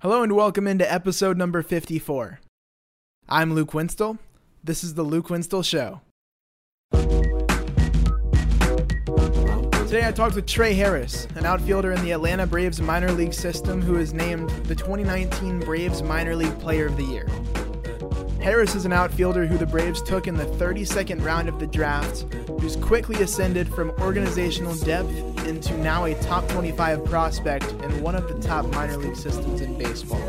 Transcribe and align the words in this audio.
Hello 0.00 0.22
and 0.22 0.36
welcome 0.36 0.68
into 0.68 0.88
episode 0.90 1.36
number 1.36 1.60
54. 1.60 2.38
I'm 3.28 3.52
Luke 3.52 3.74
Winstel. 3.74 4.18
This 4.62 4.84
is 4.84 4.94
the 4.94 5.02
Luke 5.02 5.26
Winstel 5.28 5.64
Show. 5.64 6.02
Today 9.88 10.06
I 10.06 10.12
talked 10.14 10.36
with 10.36 10.46
Trey 10.46 10.74
Harris, 10.74 11.26
an 11.34 11.44
outfielder 11.44 11.90
in 11.90 12.00
the 12.04 12.12
Atlanta 12.12 12.46
Braves 12.46 12.80
minor 12.80 13.10
league 13.10 13.34
system 13.34 13.82
who 13.82 13.98
is 13.98 14.14
named 14.14 14.50
the 14.66 14.74
2019 14.76 15.58
Braves 15.58 16.00
Minor 16.00 16.36
League 16.36 16.56
Player 16.60 16.86
of 16.86 16.96
the 16.96 17.02
Year. 17.02 17.26
Harris 18.48 18.74
is 18.74 18.86
an 18.86 18.94
outfielder 18.94 19.44
who 19.44 19.58
the 19.58 19.66
Braves 19.66 20.00
took 20.00 20.26
in 20.26 20.34
the 20.34 20.46
32nd 20.46 21.22
round 21.22 21.50
of 21.50 21.60
the 21.60 21.66
draft, 21.66 22.22
who's 22.58 22.76
quickly 22.76 23.22
ascended 23.22 23.68
from 23.68 23.90
organizational 24.00 24.74
depth 24.76 25.12
into 25.46 25.76
now 25.76 26.06
a 26.06 26.14
top 26.22 26.48
25 26.48 27.04
prospect 27.04 27.70
in 27.82 28.00
one 28.00 28.14
of 28.14 28.26
the 28.26 28.40
top 28.40 28.64
minor 28.68 28.96
league 28.96 29.16
systems 29.16 29.60
in 29.60 29.76
baseball. 29.76 30.22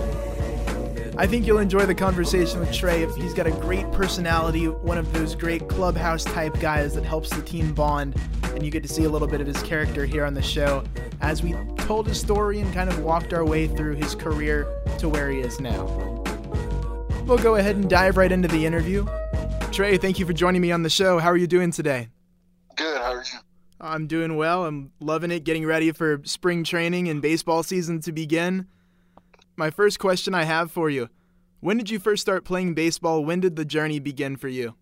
I 1.17 1.27
think 1.27 1.47
you'll 1.47 1.59
enjoy 1.59 1.85
the 1.85 1.95
conversation 1.95 2.59
with 2.59 2.73
Trey. 2.73 3.09
He's 3.13 3.33
got 3.33 3.47
a 3.47 3.51
great 3.51 3.89
personality, 3.93 4.67
one 4.67 4.97
of 4.97 5.13
those 5.13 5.33
great 5.33 5.69
clubhouse 5.69 6.25
type 6.25 6.59
guys 6.59 6.95
that 6.95 7.05
helps 7.05 7.29
the 7.29 7.41
team 7.41 7.73
bond, 7.73 8.21
and 8.53 8.65
you 8.65 8.69
get 8.69 8.83
to 8.83 8.89
see 8.89 9.05
a 9.05 9.09
little 9.09 9.29
bit 9.29 9.39
of 9.39 9.47
his 9.47 9.63
character 9.63 10.05
here 10.05 10.25
on 10.25 10.33
the 10.33 10.41
show 10.41 10.83
as 11.21 11.41
we 11.41 11.55
told 11.77 12.05
his 12.05 12.19
story 12.19 12.59
and 12.59 12.73
kind 12.73 12.89
of 12.89 12.99
walked 12.99 13.31
our 13.31 13.45
way 13.45 13.65
through 13.65 13.95
his 13.95 14.13
career 14.13 14.67
to 14.97 15.07
where 15.07 15.31
he 15.31 15.39
is 15.39 15.61
now. 15.61 16.18
We'll 17.29 17.37
go 17.37 17.57
ahead 17.57 17.75
and 17.75 17.87
dive 17.87 18.17
right 18.17 18.31
into 18.31 18.47
the 18.47 18.65
interview. 18.65 19.05
Trey, 19.71 19.97
thank 19.97 20.17
you 20.17 20.25
for 20.25 20.33
joining 20.33 20.63
me 20.63 20.71
on 20.71 20.81
the 20.81 20.89
show. 20.89 21.19
How 21.19 21.29
are 21.29 21.37
you 21.37 21.45
doing 21.45 21.69
today? 21.69 22.09
Good. 22.75 22.99
How 22.99 23.13
are 23.13 23.17
you? 23.17 23.39
I'm 23.79 24.07
doing 24.07 24.35
well. 24.35 24.65
I'm 24.65 24.91
loving 24.99 25.29
it, 25.29 25.43
getting 25.43 25.63
ready 25.63 25.91
for 25.91 26.21
spring 26.23 26.63
training 26.63 27.07
and 27.07 27.21
baseball 27.21 27.61
season 27.61 28.01
to 28.01 28.11
begin. 28.11 28.65
My 29.55 29.69
first 29.69 29.99
question 29.99 30.33
I 30.33 30.45
have 30.45 30.71
for 30.71 30.89
you 30.89 31.07
When 31.59 31.77
did 31.77 31.91
you 31.91 31.99
first 31.99 32.23
start 32.23 32.45
playing 32.45 32.73
baseball? 32.73 33.23
When 33.23 33.41
did 33.41 33.55
the 33.55 33.63
journey 33.63 33.99
begin 33.99 34.35
for 34.35 34.47
you? 34.47 34.73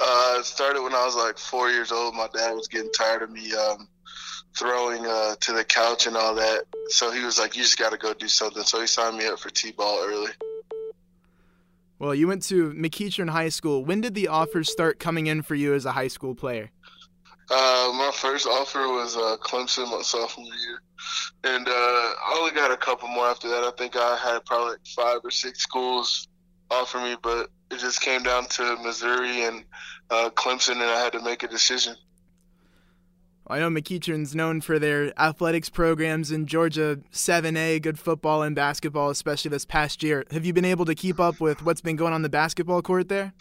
Uh, 0.00 0.36
it 0.38 0.46
started 0.46 0.82
when 0.82 0.94
I 0.94 1.04
was 1.04 1.16
like 1.16 1.36
four 1.36 1.68
years 1.68 1.92
old. 1.92 2.14
My 2.14 2.28
dad 2.32 2.54
was 2.54 2.66
getting 2.66 2.90
tired 2.92 3.20
of 3.20 3.30
me 3.30 3.52
um, 3.52 3.86
throwing 4.56 5.04
uh, 5.04 5.34
to 5.40 5.52
the 5.52 5.64
couch 5.64 6.06
and 6.06 6.16
all 6.16 6.34
that. 6.34 6.62
So 6.88 7.10
he 7.10 7.22
was 7.22 7.38
like, 7.38 7.56
You 7.58 7.62
just 7.62 7.76
got 7.76 7.92
to 7.92 7.98
go 7.98 8.14
do 8.14 8.26
something. 8.26 8.62
So 8.62 8.80
he 8.80 8.86
signed 8.86 9.18
me 9.18 9.26
up 9.26 9.38
for 9.38 9.50
T 9.50 9.72
ball 9.72 10.02
early. 10.02 10.30
Well, 11.98 12.14
you 12.14 12.28
went 12.28 12.42
to 12.44 12.72
McEachern 12.72 13.28
High 13.30 13.48
School. 13.48 13.84
When 13.84 14.00
did 14.00 14.14
the 14.14 14.28
offers 14.28 14.70
start 14.70 15.00
coming 15.00 15.26
in 15.26 15.42
for 15.42 15.56
you 15.56 15.74
as 15.74 15.84
a 15.84 15.92
high 15.92 16.08
school 16.08 16.34
player? 16.34 16.70
Uh, 17.50 17.92
my 17.94 18.10
first 18.14 18.46
offer 18.46 18.80
was 18.80 19.16
uh, 19.16 19.36
Clemson 19.40 19.90
my 19.90 20.02
sophomore 20.02 20.44
year, 20.44 20.82
and 21.44 21.66
uh, 21.66 21.70
I 21.70 22.36
only 22.38 22.52
got 22.52 22.70
a 22.70 22.76
couple 22.76 23.08
more 23.08 23.24
after 23.24 23.48
that. 23.48 23.64
I 23.64 23.70
think 23.78 23.96
I 23.96 24.16
had 24.16 24.44
probably 24.44 24.72
like 24.72 24.86
five 24.94 25.20
or 25.24 25.30
six 25.30 25.60
schools 25.60 26.28
offer 26.70 26.98
me, 26.98 27.16
but 27.22 27.48
it 27.70 27.78
just 27.78 28.02
came 28.02 28.22
down 28.22 28.46
to 28.46 28.76
Missouri 28.82 29.44
and 29.44 29.64
uh, 30.10 30.30
Clemson, 30.30 30.72
and 30.72 30.82
I 30.82 31.00
had 31.00 31.12
to 31.14 31.22
make 31.22 31.42
a 31.42 31.48
decision. 31.48 31.96
I 33.50 33.58
know 33.60 33.70
McEachern's 33.70 34.34
known 34.34 34.60
for 34.60 34.78
their 34.78 35.18
athletics 35.18 35.70
programs 35.70 36.30
in 36.30 36.46
Georgia 36.46 37.00
7A, 37.12 37.80
good 37.80 37.98
football 37.98 38.42
and 38.42 38.54
basketball, 38.54 39.08
especially 39.08 39.48
this 39.48 39.64
past 39.64 40.02
year. 40.02 40.26
Have 40.30 40.44
you 40.44 40.52
been 40.52 40.66
able 40.66 40.84
to 40.84 40.94
keep 40.94 41.18
up 41.18 41.40
with 41.40 41.62
what's 41.62 41.80
been 41.80 41.96
going 41.96 42.12
on 42.12 42.20
the 42.20 42.28
basketball 42.28 42.82
court 42.82 43.08
there? 43.08 43.32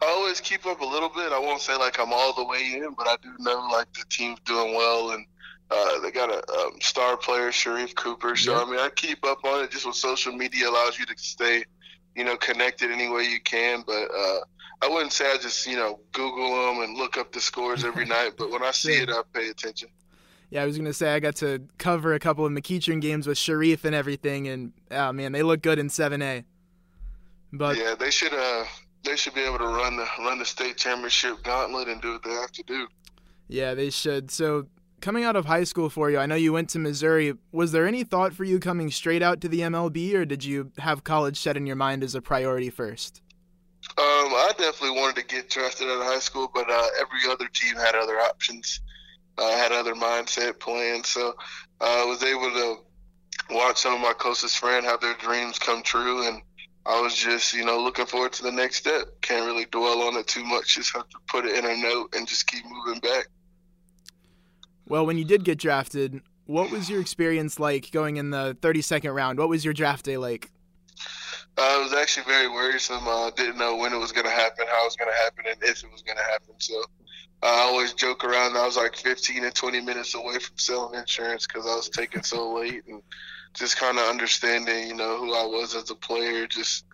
I 0.00 0.06
always 0.06 0.40
keep 0.40 0.66
up 0.66 0.80
a 0.80 0.84
little 0.84 1.08
bit. 1.08 1.32
I 1.32 1.38
won't 1.40 1.60
say 1.60 1.74
like 1.76 1.98
I'm 1.98 2.12
all 2.12 2.32
the 2.32 2.44
way 2.44 2.74
in, 2.76 2.94
but 2.96 3.08
I 3.08 3.16
do 3.22 3.30
know 3.40 3.68
like 3.72 3.92
the 3.94 4.04
team's 4.08 4.38
doing 4.44 4.72
well 4.72 5.10
and 5.10 5.26
uh, 5.70 6.00
they 6.00 6.12
got 6.12 6.30
a 6.30 6.38
um, 6.52 6.78
star 6.80 7.16
player, 7.16 7.48
Sharife 7.48 7.96
Cooper. 7.96 8.36
So 8.36 8.54
I 8.54 8.64
mean, 8.70 8.78
I 8.78 8.90
keep 8.94 9.24
up 9.26 9.44
on 9.44 9.64
it. 9.64 9.70
Just 9.72 9.84
what 9.84 9.96
social 9.96 10.32
media 10.32 10.68
allows 10.68 10.96
you 10.96 11.06
to 11.06 11.14
stay, 11.16 11.64
you 12.14 12.22
know, 12.22 12.36
connected 12.36 12.92
any 12.92 13.08
way 13.08 13.24
you 13.24 13.40
can. 13.40 13.82
But 13.84 14.08
uh, 14.16 14.40
I 14.84 14.88
wouldn't 14.88 15.12
say 15.12 15.30
I 15.32 15.38
just 15.38 15.66
you 15.66 15.76
know 15.76 16.00
Google 16.12 16.66
them 16.66 16.82
and 16.82 16.96
look 16.96 17.16
up 17.16 17.32
the 17.32 17.40
scores 17.40 17.84
every 17.84 18.04
night. 18.16 18.32
But 18.36 18.50
when 18.50 18.62
I 18.62 18.70
see 18.70 18.92
it, 18.92 19.08
I 19.08 19.22
pay 19.32 19.48
attention. 19.48 19.88
Yeah, 20.50 20.62
I 20.62 20.66
was 20.66 20.76
gonna 20.76 20.92
say 20.92 21.14
I 21.14 21.20
got 21.20 21.36
to 21.36 21.62
cover 21.78 22.12
a 22.14 22.18
couple 22.18 22.44
of 22.44 22.52
McEachern 22.52 23.00
games 23.00 23.26
with 23.26 23.38
Sharife 23.38 23.84
and 23.84 23.94
everything, 23.94 24.46
and 24.48 24.72
oh 24.90 25.12
man, 25.12 25.32
they 25.32 25.42
look 25.42 25.62
good 25.62 25.78
in 25.78 25.88
7A. 25.88 26.44
But 27.52 27.76
yeah, 27.78 27.94
they 27.98 28.10
should 28.10 28.34
uh 28.34 28.64
they 29.04 29.16
should 29.16 29.34
be 29.34 29.40
able 29.40 29.58
to 29.58 29.66
run 29.66 29.96
the 29.96 30.06
run 30.18 30.38
the 30.38 30.44
state 30.44 30.76
championship 30.76 31.42
gauntlet 31.42 31.88
and 31.88 32.02
do 32.02 32.12
what 32.12 32.22
they 32.22 32.30
have 32.30 32.52
to 32.52 32.62
do. 32.64 32.86
Yeah, 33.48 33.74
they 33.74 33.90
should. 33.90 34.30
So 34.30 34.66
coming 35.00 35.24
out 35.24 35.36
of 35.36 35.46
high 35.46 35.64
school 35.64 35.88
for 35.88 36.10
you, 36.10 36.18
I 36.18 36.26
know 36.26 36.34
you 36.34 36.52
went 36.52 36.68
to 36.70 36.78
Missouri. 36.78 37.34
Was 37.52 37.72
there 37.72 37.86
any 37.86 38.04
thought 38.04 38.34
for 38.34 38.44
you 38.44 38.58
coming 38.58 38.90
straight 38.90 39.22
out 39.22 39.40
to 39.42 39.48
the 39.48 39.60
MLB, 39.60 40.14
or 40.14 40.24
did 40.24 40.44
you 40.44 40.72
have 40.78 41.04
college 41.04 41.38
set 41.38 41.56
in 41.56 41.66
your 41.66 41.76
mind 41.76 42.02
as 42.02 42.14
a 42.14 42.22
priority 42.22 42.70
first? 42.70 43.22
Um, 43.96 44.34
I 44.34 44.50
definitely 44.58 44.98
wanted 44.98 45.16
to 45.16 45.34
get 45.34 45.50
drafted 45.50 45.88
out 45.88 46.00
of 46.00 46.06
high 46.06 46.18
school, 46.18 46.50
but 46.52 46.68
uh, 46.68 46.86
every 47.00 47.30
other 47.30 47.46
team 47.48 47.76
had 47.76 47.94
other 47.94 48.18
options. 48.18 48.80
Uh, 49.38 49.56
had 49.56 49.72
other 49.72 49.94
mindset 49.94 50.60
plans, 50.60 51.08
so 51.08 51.34
uh, 51.80 52.02
I 52.02 52.04
was 52.04 52.22
able 52.22 52.50
to 52.50 52.76
watch 53.50 53.78
some 53.78 53.94
of 53.94 54.00
my 54.00 54.12
closest 54.12 54.58
friends 54.58 54.86
have 54.86 55.00
their 55.00 55.14
dreams 55.14 55.58
come 55.58 55.82
true, 55.82 56.26
and 56.28 56.40
I 56.86 57.00
was 57.00 57.14
just, 57.14 57.54
you 57.54 57.64
know, 57.64 57.82
looking 57.82 58.06
forward 58.06 58.32
to 58.34 58.42
the 58.42 58.52
next 58.52 58.76
step. 58.76 59.06
Can't 59.22 59.46
really 59.46 59.64
dwell 59.66 60.02
on 60.02 60.16
it 60.16 60.26
too 60.26 60.44
much. 60.44 60.76
Just 60.76 60.94
have 60.94 61.08
to 61.08 61.18
put 61.28 61.46
it 61.46 61.56
in 61.56 61.64
a 61.64 61.76
note 61.76 62.14
and 62.14 62.28
just 62.28 62.46
keep 62.46 62.64
moving 62.64 63.00
back. 63.00 63.26
Well, 64.86 65.06
when 65.06 65.16
you 65.18 65.24
did 65.24 65.44
get 65.44 65.58
drafted, 65.58 66.20
what 66.46 66.70
was 66.70 66.90
your 66.90 67.00
experience 67.00 67.58
like 67.58 67.90
going 67.90 68.18
in 68.18 68.30
the 68.30 68.56
32nd 68.60 69.14
round? 69.14 69.38
What 69.38 69.48
was 69.48 69.64
your 69.64 69.72
draft 69.72 70.04
day 70.04 70.18
like? 70.18 70.50
Uh, 71.56 71.76
it 71.78 71.82
was 71.84 71.92
actually 71.92 72.24
very 72.24 72.48
worrisome. 72.48 73.06
I 73.06 73.28
uh, 73.28 73.30
didn't 73.30 73.58
know 73.58 73.76
when 73.76 73.92
it 73.92 73.98
was 73.98 74.10
going 74.10 74.26
to 74.26 74.32
happen, 74.32 74.66
how 74.68 74.82
it 74.82 74.86
was 74.86 74.96
going 74.96 75.10
to 75.10 75.22
happen, 75.22 75.44
and 75.48 75.62
if 75.62 75.84
it 75.84 75.92
was 75.92 76.02
going 76.02 76.16
to 76.16 76.24
happen. 76.24 76.54
So 76.58 76.82
I 77.44 77.60
always 77.60 77.92
joke 77.92 78.24
around. 78.24 78.56
I 78.56 78.64
was 78.64 78.76
like 78.76 78.96
15 78.96 79.44
and 79.44 79.54
20 79.54 79.80
minutes 79.82 80.14
away 80.14 80.38
from 80.38 80.56
selling 80.56 80.98
insurance 80.98 81.46
because 81.46 81.66
I 81.66 81.76
was 81.76 81.88
taking 81.88 82.22
so 82.22 82.54
late 82.54 82.82
and 82.88 83.02
just 83.52 83.76
kind 83.76 83.98
of 83.98 84.08
understanding, 84.08 84.88
you 84.88 84.96
know, 84.96 85.18
who 85.18 85.32
I 85.34 85.44
was 85.44 85.76
as 85.76 85.90
a 85.90 85.94
player, 85.94 86.46
just 86.46 86.86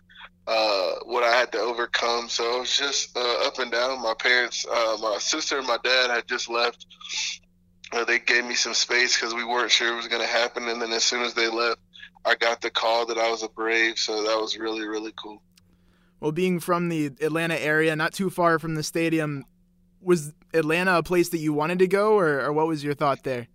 uh, 0.47 0.95
what 1.05 1.23
I 1.23 1.31
had 1.35 1.51
to 1.53 1.59
overcome. 1.59 2.29
So 2.29 2.57
it 2.57 2.59
was 2.59 2.77
just 2.77 3.17
uh, 3.17 3.47
up 3.47 3.59
and 3.59 3.71
down. 3.71 4.01
My 4.01 4.13
parents, 4.13 4.65
uh, 4.71 4.97
my 5.01 5.17
sister 5.19 5.57
and 5.57 5.67
my 5.67 5.77
dad 5.83 6.09
had 6.09 6.27
just 6.27 6.49
left. 6.49 6.85
Uh, 7.93 8.05
they 8.05 8.19
gave 8.19 8.45
me 8.45 8.55
some 8.55 8.73
space 8.73 9.15
because 9.15 9.33
we 9.33 9.43
weren't 9.43 9.71
sure 9.71 9.91
it 9.91 9.97
was 9.97 10.07
going 10.07 10.21
to 10.21 10.27
happen. 10.27 10.67
And 10.67 10.81
then 10.81 10.91
as 10.91 11.03
soon 11.03 11.23
as 11.23 11.33
they 11.33 11.47
left, 11.47 11.79
I 12.25 12.35
got 12.35 12.61
the 12.61 12.69
call 12.69 13.05
that 13.07 13.17
I 13.17 13.29
was 13.29 13.43
a 13.43 13.49
Brave. 13.49 13.97
So 13.97 14.23
that 14.23 14.39
was 14.39 14.57
really, 14.57 14.87
really 14.87 15.13
cool. 15.15 15.41
Well, 16.19 16.31
being 16.31 16.59
from 16.59 16.89
the 16.89 17.07
Atlanta 17.21 17.59
area, 17.59 17.95
not 17.95 18.13
too 18.13 18.29
far 18.29 18.59
from 18.59 18.75
the 18.75 18.83
stadium, 18.83 19.43
was 20.01 20.33
Atlanta 20.53 20.97
a 20.97 21.03
place 21.03 21.29
that 21.29 21.39
you 21.39 21.53
wanted 21.53 21.79
to 21.79 21.87
go, 21.87 22.17
or, 22.17 22.41
or 22.41 22.53
what 22.53 22.67
was 22.67 22.83
your 22.83 22.93
thought 22.93 23.23
there? 23.23 23.47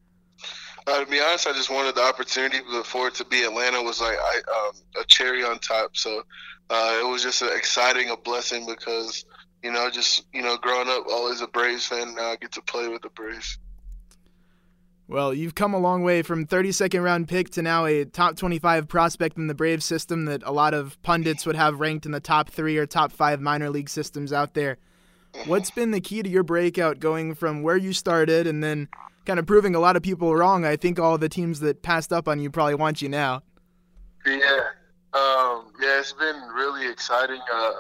Uh, 0.87 1.01
to 1.01 1.07
be 1.11 1.21
honest, 1.21 1.47
I 1.47 1.53
just 1.53 1.71
wanted 1.71 1.97
the 1.97 2.03
opportunity 2.03 2.59
before 2.71 3.09
it 3.09 3.15
to 3.17 3.25
be 3.25 3.43
Atlanta 3.43 3.83
was 3.83 4.01
like 4.01 4.17
I, 4.17 4.39
um, 4.39 4.77
a 5.01 5.05
cherry 5.05 5.43
on 5.43 5.59
top. 5.59 5.97
So 5.97 6.23
uh, 6.71 6.99
it 7.01 7.07
was 7.07 7.23
just 7.23 7.43
an 7.43 7.51
exciting, 7.55 8.11
a 8.11 8.17
blessing 8.17 8.67
because 8.67 9.25
you 9.63 9.73
know, 9.73 9.91
just 9.91 10.27
you 10.33 10.43
know, 10.43 10.57
growing 10.57 10.89
up 10.89 11.07
always 11.11 11.41
a 11.41 11.49
Braves 11.49 11.87
fan. 11.87 12.15
Now 12.15 12.31
I 12.31 12.37
get 12.37 12.53
to 12.53 12.63
play 12.63 12.89
with 12.89 13.03
the 13.03 13.11
Braves. 13.11 13.59
Well, 15.09 15.33
you've 15.33 15.55
come 15.55 15.73
a 15.73 15.79
long 15.79 16.03
way 16.03 16.23
from 16.23 16.47
32nd 16.47 17.03
round 17.03 17.29
pick 17.29 17.51
to 17.51 17.63
now 17.63 17.85
a 17.85 18.05
top 18.05 18.37
25 18.37 18.89
prospect 18.89 19.37
in 19.37 19.47
the 19.47 19.55
Braves 19.55 19.85
system 19.85 20.25
that 20.25 20.43
a 20.45 20.51
lot 20.51 20.75
of 20.75 21.01
pundits 21.03 21.47
would 21.47 21.55
have 21.55 21.79
ranked 21.79 22.07
in 22.07 22.13
the 22.13 22.19
top 22.19 22.51
three 22.51 22.77
or 22.77 22.87
top 22.87 23.13
five 23.13 23.41
minor 23.41 23.71
league 23.71 23.89
systems 23.89 24.33
out 24.33 24.55
there. 24.55 24.79
What's 25.45 25.71
been 25.71 25.93
the 25.93 26.01
key 26.01 26.23
to 26.23 26.29
your 26.29 26.43
breakout 26.43 26.99
going 26.99 27.35
from 27.35 27.63
where 27.63 27.77
you 27.77 27.93
started 27.93 28.49
and 28.49 28.65
then 28.65 28.89
kind 29.27 29.39
of 29.39 29.47
proving 29.47 29.77
a 29.77 29.81
lot 29.81 29.97
of 29.97 30.03
people 30.03 30.35
wrong. 30.35 30.65
I 30.65 30.77
think 30.77 30.99
all 30.99 31.19
the 31.19 31.29
teams 31.29 31.61
that 31.61 31.83
passed 31.83 32.13
up 32.13 32.27
on 32.27 32.41
you 32.41 32.51
probably 32.51 32.75
want 32.75 33.01
you 33.01 33.09
now. 33.09 33.43
Yeah, 34.25 34.41
um, 35.13 35.73
yeah, 35.81 36.01
it's 36.01 36.13
been 36.15 36.41
really 36.55 36.91
exciting. 36.91 37.41
Uh, 37.53 37.73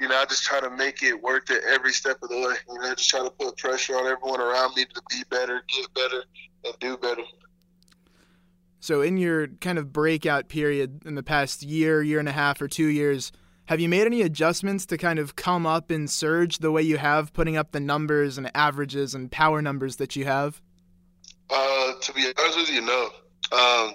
you 0.00 0.08
know, 0.08 0.16
I 0.16 0.24
just 0.24 0.44
try 0.44 0.60
to 0.60 0.70
make 0.70 1.02
it 1.02 1.20
worth 1.22 1.50
it 1.50 1.62
every 1.68 1.92
step 1.92 2.16
of 2.22 2.30
the 2.30 2.36
way. 2.36 2.54
You 2.68 2.80
know, 2.80 2.94
just 2.94 3.10
try 3.10 3.22
to 3.22 3.30
put 3.30 3.56
pressure 3.58 3.94
on 3.94 4.06
everyone 4.06 4.40
around 4.40 4.74
me 4.74 4.86
to 4.86 5.02
be 5.10 5.22
better, 5.30 5.62
get 5.68 5.94
better, 5.94 6.24
and 6.64 6.74
do 6.80 6.96
better. 6.96 7.22
So, 8.80 9.00
in 9.00 9.16
your 9.16 9.46
kind 9.46 9.78
of 9.78 9.92
breakout 9.92 10.48
period 10.48 11.06
in 11.06 11.14
the 11.14 11.22
past 11.22 11.62
year, 11.62 12.02
year 12.02 12.18
and 12.18 12.28
a 12.28 12.32
half, 12.32 12.60
or 12.60 12.68
two 12.68 12.86
years, 12.86 13.32
have 13.66 13.80
you 13.80 13.88
made 13.88 14.06
any 14.06 14.20
adjustments 14.20 14.84
to 14.86 14.98
kind 14.98 15.18
of 15.18 15.36
come 15.36 15.64
up 15.64 15.90
and 15.90 16.10
surge 16.10 16.58
the 16.58 16.70
way 16.70 16.82
you 16.82 16.98
have, 16.98 17.32
putting 17.32 17.56
up 17.56 17.72
the 17.72 17.80
numbers 17.80 18.36
and 18.36 18.50
averages 18.54 19.14
and 19.14 19.30
power 19.30 19.62
numbers 19.62 19.96
that 19.96 20.16
you 20.16 20.26
have? 20.26 20.60
Uh, 21.48 21.92
to 22.00 22.12
be 22.12 22.30
honest 22.38 22.58
with 22.58 22.70
you, 22.70 22.82
no. 22.82 23.04
Um, 23.52 23.94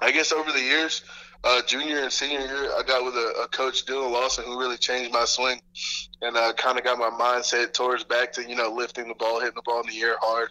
I 0.00 0.10
guess 0.10 0.32
over 0.32 0.50
the 0.50 0.60
years, 0.60 1.02
uh, 1.44 1.60
junior 1.66 1.98
and 1.98 2.10
senior 2.10 2.40
year, 2.40 2.70
I 2.78 2.82
got 2.86 3.04
with 3.04 3.14
a, 3.14 3.42
a 3.44 3.48
coach, 3.48 3.84
Dylan 3.84 4.10
Lawson, 4.10 4.44
who 4.46 4.58
really 4.58 4.78
changed 4.78 5.12
my 5.12 5.26
swing 5.26 5.60
and 6.22 6.36
uh, 6.36 6.54
kind 6.54 6.78
of 6.78 6.84
got 6.84 6.98
my 6.98 7.10
mindset 7.10 7.74
towards 7.74 8.04
back 8.04 8.32
to 8.32 8.48
you 8.48 8.56
know 8.56 8.72
lifting 8.72 9.08
the 9.08 9.14
ball, 9.14 9.40
hitting 9.40 9.54
the 9.54 9.62
ball 9.62 9.82
in 9.82 9.88
the 9.88 10.00
air 10.00 10.16
hard. 10.20 10.50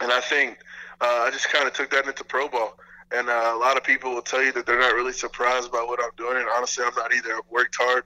And 0.00 0.12
I 0.12 0.20
think 0.20 0.58
uh, 1.00 1.24
I 1.26 1.30
just 1.30 1.50
kind 1.50 1.66
of 1.66 1.72
took 1.72 1.90
that 1.90 2.06
into 2.06 2.24
pro 2.24 2.48
ball. 2.48 2.78
And 3.12 3.28
uh, 3.28 3.52
a 3.54 3.58
lot 3.58 3.76
of 3.76 3.84
people 3.84 4.12
will 4.12 4.22
tell 4.22 4.42
you 4.42 4.52
that 4.52 4.66
they're 4.66 4.80
not 4.80 4.94
really 4.94 5.12
surprised 5.12 5.70
by 5.70 5.78
what 5.78 6.00
I'm 6.02 6.10
doing. 6.16 6.36
And 6.38 6.46
honestly, 6.56 6.84
I'm 6.84 6.94
not 6.96 7.14
either. 7.14 7.34
I've 7.34 7.50
worked 7.50 7.76
hard. 7.78 8.04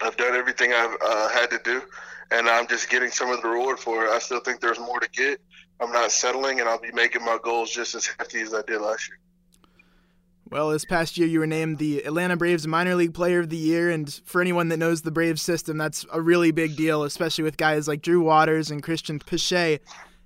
I've 0.00 0.16
done 0.16 0.34
everything 0.34 0.72
I've 0.72 0.96
uh, 1.04 1.28
had 1.28 1.50
to 1.50 1.60
do, 1.64 1.82
and 2.30 2.48
I'm 2.48 2.66
just 2.66 2.88
getting 2.88 3.10
some 3.10 3.30
of 3.30 3.42
the 3.42 3.48
reward 3.48 3.78
for 3.78 4.06
it. 4.06 4.10
I 4.10 4.18
still 4.18 4.40
think 4.40 4.60
there's 4.60 4.78
more 4.78 5.00
to 5.00 5.08
get. 5.10 5.40
I'm 5.80 5.92
not 5.92 6.10
settling, 6.10 6.60
and 6.60 6.68
I'll 6.68 6.80
be 6.80 6.92
making 6.92 7.24
my 7.24 7.38
goals 7.42 7.70
just 7.70 7.94
as 7.94 8.06
hefty 8.06 8.40
as 8.40 8.54
I 8.54 8.62
did 8.62 8.80
last 8.80 9.08
year. 9.08 9.18
Well, 10.50 10.70
this 10.70 10.84
past 10.84 11.16
year 11.16 11.26
you 11.26 11.40
were 11.40 11.46
named 11.46 11.78
the 11.78 12.04
Atlanta 12.04 12.36
Braves 12.36 12.66
Minor 12.66 12.94
League 12.94 13.14
Player 13.14 13.40
of 13.40 13.48
the 13.48 13.56
Year, 13.56 13.90
and 13.90 14.12
for 14.24 14.40
anyone 14.40 14.68
that 14.68 14.76
knows 14.76 15.02
the 15.02 15.10
Braves 15.10 15.42
system, 15.42 15.78
that's 15.78 16.04
a 16.12 16.20
really 16.20 16.50
big 16.50 16.76
deal, 16.76 17.04
especially 17.04 17.44
with 17.44 17.56
guys 17.56 17.88
like 17.88 18.02
Drew 18.02 18.22
Waters 18.22 18.70
and 18.70 18.82
Cristian 18.82 19.24
Pache 19.24 19.80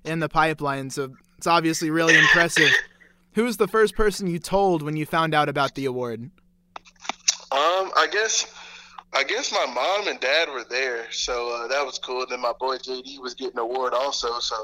in 0.06 0.20
the 0.20 0.28
pipeline. 0.28 0.90
So 0.90 1.14
it's 1.38 1.46
obviously 1.46 1.90
really 1.90 2.16
impressive. 2.16 2.70
Who 3.34 3.44
was 3.44 3.58
the 3.58 3.68
first 3.68 3.94
person 3.94 4.26
you 4.26 4.38
told 4.38 4.82
when 4.82 4.96
you 4.96 5.04
found 5.04 5.34
out 5.34 5.48
about 5.48 5.74
the 5.74 5.84
award? 5.84 6.30
Um, 7.52 7.90
I 7.96 8.08
guess, 8.10 8.54
I 9.12 9.24
guess 9.24 9.52
my 9.52 9.66
mom 9.66 10.08
and 10.08 10.18
dad 10.18 10.48
were 10.48 10.64
there, 10.68 11.10
so 11.12 11.54
uh, 11.54 11.68
that 11.68 11.84
was 11.84 11.98
cool. 11.98 12.24
Then 12.28 12.40
my 12.40 12.52
boy 12.58 12.78
JD 12.78 13.20
was 13.20 13.34
getting 13.34 13.58
an 13.58 13.60
award 13.60 13.92
also, 13.92 14.38
so 14.40 14.56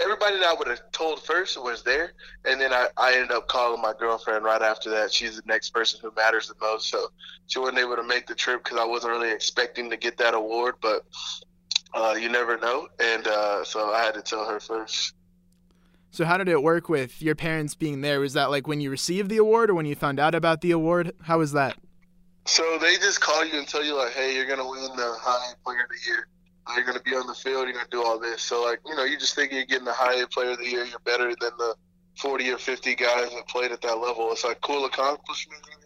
everybody 0.00 0.36
that 0.38 0.46
I 0.46 0.54
would 0.54 0.68
have 0.68 0.90
told 0.92 1.22
first 1.22 1.60
was 1.60 1.82
there, 1.82 2.12
and 2.44 2.60
then 2.60 2.72
I, 2.72 2.88
I 2.96 3.14
ended 3.14 3.32
up 3.32 3.48
calling 3.48 3.82
my 3.82 3.92
girlfriend 3.98 4.44
right 4.44 4.62
after 4.62 4.90
that. 4.90 5.12
She's 5.12 5.36
the 5.36 5.42
next 5.44 5.70
person 5.70 6.00
who 6.02 6.12
matters 6.16 6.48
the 6.48 6.54
most, 6.60 6.88
so 6.88 7.08
she 7.46 7.58
wasn't 7.58 7.78
able 7.78 7.96
to 7.96 8.02
make 8.02 8.26
the 8.26 8.34
trip 8.34 8.64
because 8.64 8.78
I 8.78 8.84
wasn't 8.84 9.12
really 9.12 9.32
expecting 9.32 9.90
to 9.90 9.96
get 9.96 10.16
that 10.18 10.34
award, 10.34 10.76
but 10.80 11.04
uh, 11.94 12.16
you 12.20 12.28
never 12.28 12.58
know, 12.58 12.88
and 12.98 13.26
uh, 13.26 13.64
so 13.64 13.92
I 13.92 14.02
had 14.02 14.14
to 14.14 14.22
tell 14.22 14.48
her 14.48 14.60
first. 14.60 15.14
So 16.12 16.24
how 16.24 16.38
did 16.38 16.48
it 16.48 16.62
work 16.62 16.88
with 16.88 17.22
your 17.22 17.36
parents 17.36 17.74
being 17.74 18.00
there? 18.00 18.20
Was 18.20 18.32
that 18.32 18.50
like 18.50 18.66
when 18.66 18.80
you 18.80 18.90
received 18.90 19.30
the 19.30 19.36
award 19.36 19.70
or 19.70 19.74
when 19.74 19.86
you 19.86 19.94
found 19.94 20.18
out 20.18 20.34
about 20.34 20.60
the 20.60 20.72
award? 20.72 21.12
How 21.22 21.38
was 21.38 21.52
that? 21.52 21.76
So 22.46 22.78
they 22.80 22.96
just 22.96 23.20
call 23.20 23.44
you 23.44 23.58
and 23.58 23.68
tell 23.68 23.84
you 23.84 23.96
like, 23.96 24.12
hey, 24.12 24.34
you're 24.34 24.46
gonna 24.46 24.68
win 24.68 24.82
the 24.96 25.14
high 25.20 25.52
player 25.64 25.82
of 25.82 25.88
the 25.88 26.10
year 26.10 26.26
you're 26.74 26.84
going 26.84 26.96
to 26.96 27.02
be 27.02 27.14
on 27.14 27.26
the 27.26 27.34
field, 27.34 27.64
you're 27.64 27.72
going 27.72 27.84
to 27.84 27.90
do 27.90 28.02
all 28.02 28.18
this. 28.18 28.42
So, 28.42 28.62
like, 28.64 28.80
you 28.86 28.94
know, 28.94 29.04
you 29.04 29.18
just 29.18 29.34
think 29.34 29.52
you're 29.52 29.64
getting 29.64 29.84
the 29.84 29.92
high 29.92 30.24
player 30.30 30.50
of 30.50 30.58
the 30.58 30.66
year, 30.66 30.84
you're 30.84 31.00
better 31.00 31.28
than 31.40 31.50
the 31.58 31.74
40 32.18 32.50
or 32.50 32.58
50 32.58 32.94
guys 32.94 33.30
that 33.30 33.48
played 33.48 33.72
at 33.72 33.80
that 33.82 33.96
level. 33.96 34.30
It's 34.32 34.44
like 34.44 34.60
cool 34.60 34.84
accomplishment 34.84 35.60
and. 35.72 35.80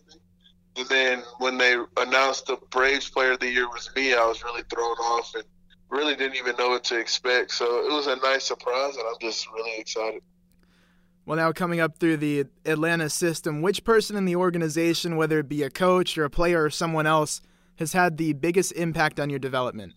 And 0.77 0.89
then 0.89 1.23
when 1.39 1.57
they 1.57 1.77
announced 1.99 2.47
the 2.47 2.57
Braves 2.71 3.09
player 3.09 3.33
of 3.33 3.39
the 3.39 3.49
year 3.49 3.69
was 3.69 3.89
me, 3.95 4.13
I 4.13 4.27
was 4.27 4.43
really 4.43 4.65
thrown 4.69 4.97
off 4.97 5.33
and 5.37 5.45
really 5.95 6.17
didn't 6.17 6.37
even 6.37 6.57
know 6.57 6.71
what 6.71 6.85
to 6.85 6.99
expect. 6.99 7.53
So 7.53 7.87
it 7.87 7.93
was 7.93 8.07
a 8.07 8.17
nice 8.17 8.45
surprise, 8.45 8.97
and 8.97 9.05
I'm 9.07 9.21
just 9.21 9.51
really 9.53 9.79
excited. 9.79 10.23
Well, 11.27 11.37
now 11.37 11.53
coming 11.53 11.81
up 11.81 11.97
through 11.97 12.19
the 12.19 12.45
Atlanta 12.67 13.09
system, 13.09 13.63
which 13.63 13.85
person 13.85 14.17
in 14.17 14.27
the 14.27 14.37
organization, 14.37 15.17
whether 15.17 15.39
it 15.39 15.49
be 15.49 15.63
a 15.63 15.71
coach 15.71 16.19
or 16.19 16.25
a 16.25 16.31
player 16.31 16.65
or 16.65 16.71
someone 16.71 17.07
else, 17.07 17.41
has 17.77 17.93
had 17.93 18.19
the 18.19 18.35
biggest 18.35 18.73
impact 18.73 19.19
on 19.19 19.31
your 19.31 19.39
development? 19.39 19.95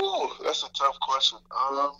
Ooh, 0.00 0.28
that's 0.44 0.62
a 0.62 0.72
tough 0.72 0.98
question. 1.00 1.38
Um, 1.50 1.92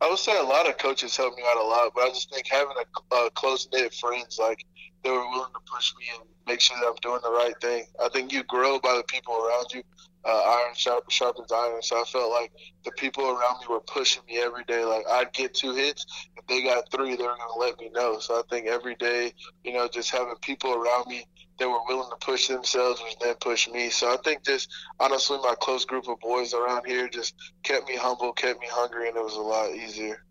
I 0.00 0.08
would 0.08 0.18
say 0.18 0.38
a 0.38 0.42
lot 0.42 0.68
of 0.68 0.76
coaches 0.78 1.16
helped 1.16 1.36
me 1.36 1.42
out 1.48 1.56
a 1.56 1.66
lot, 1.66 1.92
but 1.94 2.02
I 2.02 2.08
just 2.10 2.32
think 2.32 2.46
having 2.46 2.74
a, 2.76 3.14
a 3.16 3.30
close 3.30 3.66
knit 3.72 3.94
friends 3.94 4.38
like 4.38 4.64
they 5.02 5.10
were 5.10 5.28
willing 5.30 5.52
to 5.52 5.72
push 5.72 5.92
me 5.98 6.04
and 6.14 6.28
make 6.46 6.60
sure 6.60 6.76
that 6.80 6.86
I'm 6.86 6.96
doing 7.02 7.20
the 7.22 7.30
right 7.30 7.54
thing. 7.60 7.84
I 8.02 8.08
think 8.10 8.32
you 8.32 8.42
grow 8.44 8.78
by 8.78 8.94
the 8.96 9.04
people 9.04 9.34
around 9.34 9.66
you. 9.72 9.82
Uh, 10.28 10.42
iron 10.46 10.74
sharp, 10.74 11.10
sharpens 11.10 11.50
iron. 11.50 11.80
So 11.80 11.98
I 11.98 12.04
felt 12.04 12.30
like 12.30 12.52
the 12.84 12.92
people 12.92 13.24
around 13.24 13.60
me 13.60 13.66
were 13.70 13.80
pushing 13.80 14.22
me 14.28 14.38
every 14.38 14.62
day. 14.64 14.84
Like 14.84 15.06
I'd 15.08 15.32
get 15.32 15.54
two 15.54 15.74
hits, 15.74 16.04
if 16.36 16.46
they 16.46 16.62
got 16.62 16.90
three, 16.90 17.16
they 17.16 17.22
were 17.22 17.36
gonna 17.38 17.58
let 17.58 17.80
me 17.80 17.88
know. 17.94 18.18
So 18.18 18.34
I 18.34 18.42
think 18.50 18.66
every 18.66 18.94
day, 18.96 19.32
you 19.64 19.72
know, 19.72 19.88
just 19.88 20.10
having 20.10 20.34
people 20.42 20.74
around 20.74 21.06
me 21.08 21.24
that 21.58 21.68
were 21.68 21.80
willing 21.88 22.10
to 22.10 22.16
push 22.16 22.46
themselves 22.46 23.00
and 23.00 23.16
then 23.22 23.34
push 23.40 23.68
me. 23.70 23.88
So 23.88 24.12
I 24.12 24.18
think 24.22 24.44
just 24.44 24.68
honestly, 25.00 25.38
my 25.38 25.54
close 25.60 25.86
group 25.86 26.06
of 26.08 26.20
boys 26.20 26.52
around 26.52 26.86
here 26.86 27.08
just 27.08 27.34
kept 27.62 27.88
me 27.88 27.96
humble, 27.96 28.34
kept 28.34 28.60
me 28.60 28.66
hungry, 28.70 29.08
and 29.08 29.16
it 29.16 29.24
was 29.24 29.34
a 29.34 29.40
lot 29.40 29.74
easier. 29.74 30.22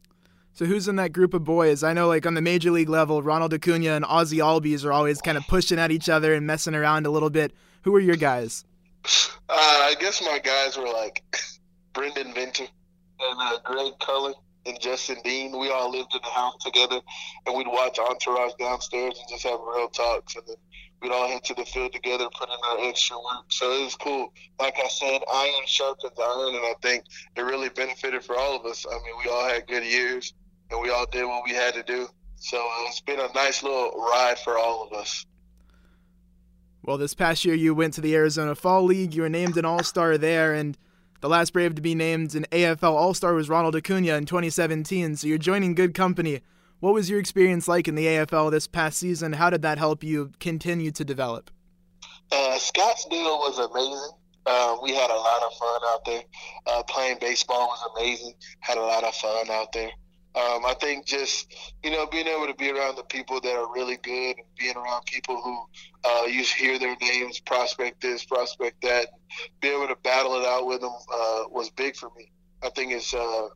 So 0.53 0.65
who's 0.65 0.87
in 0.87 0.95
that 0.97 1.11
group 1.11 1.33
of 1.33 1.43
boys? 1.43 1.83
I 1.83 1.93
know, 1.93 2.07
like 2.07 2.25
on 2.25 2.35
the 2.35 2.41
major 2.41 2.71
league 2.71 2.89
level, 2.89 3.21
Ronald 3.21 3.53
Acuna 3.53 3.91
and 3.91 4.05
Ozzie 4.05 4.37
Albies 4.37 4.85
are 4.85 4.91
always 4.91 5.21
kind 5.21 5.37
of 5.37 5.47
pushing 5.47 5.79
at 5.79 5.91
each 5.91 6.07
other 6.07 6.33
and 6.33 6.45
messing 6.47 6.75
around 6.75 7.05
a 7.05 7.09
little 7.09 7.29
bit. 7.29 7.51
Who 7.83 7.95
are 7.95 7.99
your 7.99 8.15
guys? 8.15 8.63
Uh, 9.49 9.53
I 9.53 9.95
guess 9.99 10.21
my 10.21 10.39
guys 10.39 10.77
were 10.77 10.89
like 10.89 11.23
Brendan 11.93 12.33
Venter 12.33 12.63
and 13.19 13.39
uh, 13.39 13.57
Greg 13.63 13.93
Cullen 13.99 14.33
and 14.65 14.79
Justin 14.81 15.17
Dean. 15.23 15.57
We 15.57 15.71
all 15.71 15.89
lived 15.89 16.13
in 16.13 16.19
the 16.21 16.29
house 16.29 16.57
together, 16.63 16.99
and 17.45 17.57
we'd 17.57 17.67
watch 17.67 17.99
Entourage 17.99 18.53
downstairs 18.59 19.17
and 19.17 19.29
just 19.29 19.43
have 19.43 19.59
real 19.59 19.87
talks. 19.87 20.35
And 20.35 20.43
then 20.47 20.55
we'd 21.01 21.11
all 21.11 21.27
head 21.27 21.43
to 21.45 21.53
the 21.53 21.65
field 21.65 21.93
together, 21.93 22.27
put 22.37 22.49
in 22.49 22.55
our 22.69 22.89
extra 22.89 23.17
work. 23.17 23.45
So 23.49 23.71
it 23.71 23.83
was 23.85 23.95
cool. 23.95 24.33
Like 24.59 24.75
I 24.83 24.87
said, 24.89 25.21
iron 25.33 25.65
sharpens 25.65 26.19
iron, 26.19 26.55
and 26.55 26.65
I 26.65 26.75
think 26.81 27.05
it 27.35 27.41
really 27.41 27.69
benefited 27.69 28.23
for 28.23 28.37
all 28.37 28.57
of 28.59 28.65
us. 28.65 28.85
I 28.85 28.95
mean, 28.95 29.15
we 29.23 29.31
all 29.31 29.47
had 29.47 29.67
good 29.67 29.85
years, 29.85 30.33
and 30.69 30.81
we 30.81 30.89
all 30.89 31.05
did 31.05 31.25
what 31.25 31.43
we 31.45 31.53
had 31.53 31.73
to 31.75 31.83
do. 31.83 32.07
So 32.35 32.57
uh, 32.57 32.87
it's 32.87 33.01
been 33.01 33.19
a 33.19 33.29
nice 33.33 33.63
little 33.63 33.91
ride 33.97 34.37
for 34.43 34.57
all 34.57 34.87
of 34.87 34.93
us. 34.93 35.25
Well, 36.87 36.97
this 36.97 37.13
past 37.13 37.45
year 37.45 37.53
you 37.53 37.75
went 37.75 37.93
to 37.95 38.01
the 38.01 38.15
Arizona 38.15 38.55
Fall 38.55 38.83
League. 38.83 39.13
You 39.13 39.21
were 39.21 39.29
named 39.29 39.57
an 39.57 39.65
All 39.65 39.83
Star 39.83 40.17
there, 40.17 40.55
and 40.55 40.75
the 41.21 41.29
last 41.29 41.53
Brave 41.53 41.75
to 41.75 41.81
be 41.81 41.93
named 41.93 42.33
an 42.33 42.45
AFL 42.51 42.93
All 42.93 43.13
Star 43.13 43.35
was 43.35 43.49
Ronald 43.49 43.75
Acuna 43.75 44.15
in 44.15 44.25
2017. 44.25 45.17
So 45.17 45.27
you're 45.27 45.37
joining 45.37 45.75
good 45.75 45.93
company 45.93 46.41
what 46.79 46.93
was 46.93 47.09
your 47.09 47.19
experience 47.19 47.67
like 47.67 47.87
in 47.87 47.95
the 47.95 48.05
AFL 48.05 48.51
this 48.51 48.67
past 48.67 48.99
season? 48.99 49.33
How 49.33 49.49
did 49.49 49.63
that 49.63 49.77
help 49.77 50.03
you 50.03 50.31
continue 50.39 50.91
to 50.91 51.03
develop? 51.03 51.49
Uh, 52.31 52.57
Scottsdale 52.57 53.39
was 53.39 53.57
amazing. 53.57 54.11
Uh, 54.45 54.77
we 54.81 54.93
had 54.93 55.09
a 55.09 55.15
lot 55.15 55.43
of 55.43 55.53
fun 55.57 55.81
out 55.87 56.05
there. 56.05 56.21
Uh, 56.67 56.83
playing 56.83 57.17
baseball 57.19 57.67
was 57.67 57.89
amazing. 57.97 58.33
Had 58.59 58.77
a 58.77 58.81
lot 58.81 59.03
of 59.03 59.13
fun 59.15 59.49
out 59.49 59.73
there. 59.73 59.89
Um, 60.37 60.65
I 60.65 60.75
think 60.79 61.05
just 61.05 61.51
you 61.83 61.89
know 61.89 62.05
being 62.05 62.27
able 62.27 62.45
to 62.45 62.53
be 62.53 62.69
around 62.69 62.95
the 62.95 63.03
people 63.03 63.41
that 63.41 63.55
are 63.55 63.73
really 63.73 63.97
good 63.97 64.37
and 64.37 64.45
being 64.59 64.75
around 64.75 65.05
people 65.05 65.41
who 65.41 65.65
uh, 66.07 66.25
you 66.25 66.43
hear 66.43 66.77
their 66.77 66.95
names, 67.01 67.39
prospect 67.39 68.01
this, 68.01 68.23
prospect 68.23 68.81
that, 68.83 69.07
be 69.61 69.69
able 69.69 69.87
to 69.87 69.95
battle 70.03 70.39
it 70.39 70.45
out 70.45 70.67
with 70.67 70.81
them 70.81 70.91
uh, 70.91 71.43
was 71.49 71.71
big 71.71 71.95
for 71.95 72.09
me. 72.15 72.31
I 72.61 72.69
think 72.69 72.91
it's 72.91 73.15
uh, 73.15 73.47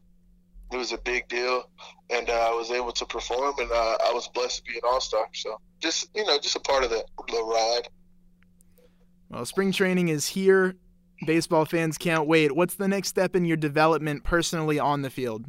it 0.71 0.77
was 0.77 0.91
a 0.91 0.97
big 0.97 1.27
deal, 1.27 1.69
and 2.09 2.27
uh, 2.29 2.33
I 2.33 2.53
was 2.53 2.71
able 2.71 2.93
to 2.93 3.05
perform, 3.05 3.53
and 3.59 3.71
uh, 3.71 3.97
I 4.07 4.11
was 4.13 4.27
blessed 4.29 4.65
to 4.65 4.71
be 4.71 4.77
an 4.77 4.81
all 4.83 5.01
star. 5.01 5.27
So 5.33 5.59
just 5.79 6.09
you 6.15 6.25
know, 6.25 6.39
just 6.39 6.55
a 6.55 6.61
part 6.61 6.83
of 6.83 6.89
the, 6.89 7.03
the 7.27 7.43
ride. 7.43 7.89
Well, 9.29 9.45
spring 9.45 9.71
training 9.71 10.07
is 10.07 10.25
here. 10.27 10.77
Baseball 11.27 11.65
fans 11.65 11.99
can't 11.99 12.25
wait. 12.25 12.55
What's 12.55 12.73
the 12.73 12.87
next 12.87 13.09
step 13.09 13.35
in 13.35 13.45
your 13.45 13.57
development 13.57 14.23
personally 14.23 14.79
on 14.79 15.03
the 15.03 15.11
field? 15.11 15.45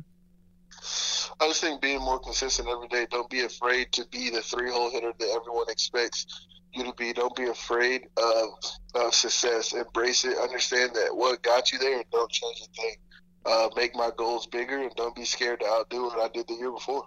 I 1.41 1.49
just 1.49 1.61
think 1.61 1.81
being 1.81 2.01
more 2.01 2.19
consistent 2.19 2.69
every 2.69 2.89
day. 2.89 3.07
Don't 3.11 3.31
be 3.31 3.43
afraid 3.43 3.93
to 3.93 4.07
be 4.07 4.31
the 4.31 4.43
three 4.43 4.71
hole 4.71 4.91
hitter 4.91 5.13
that 5.19 5.29
everyone 5.41 5.67
expects 5.69 6.47
you 6.73 6.85
to 6.85 6.93
be. 6.95 7.13
Don't 7.13 7.35
be 7.35 7.49
afraid 7.49 8.09
of, 8.17 8.49
of 8.95 9.15
success. 9.15 9.73
Embrace 9.73 10.25
it. 10.25 10.37
Understand 10.39 10.93
that 10.95 11.09
what 11.13 11.43
got 11.43 11.73
you 11.73 11.79
there, 11.79 12.03
don't 12.13 12.31
change 12.31 12.63
a 12.63 12.81
thing 12.81 12.97
uh, 13.45 13.69
make 13.77 13.95
my 13.95 14.11
goals 14.17 14.47
bigger 14.47 14.79
and 14.79 14.95
don't 14.97 15.15
be 15.15 15.25
scared 15.25 15.61
to 15.61 15.67
outdo 15.67 16.05
what 16.05 16.19
I 16.19 16.29
did 16.33 16.47
the 16.49 16.55
year 16.55 16.71
before. 16.71 17.05